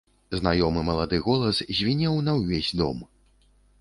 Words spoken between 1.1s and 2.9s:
голас звінеў на ўвесь